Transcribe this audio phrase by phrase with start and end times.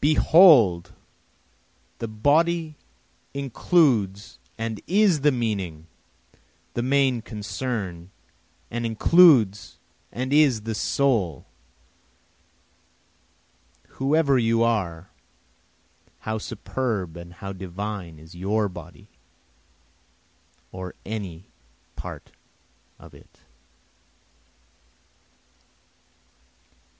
[0.00, 0.92] Behold,
[2.00, 2.74] the body
[3.32, 5.86] includes and is the meaning,
[6.74, 8.10] the main concern
[8.72, 9.78] and includes
[10.10, 11.46] and is the soul;
[14.00, 15.10] Whoever you are,
[16.26, 19.06] how superb and how divine is your body,
[20.72, 21.46] or any
[21.94, 22.32] part
[22.98, 23.42] of it!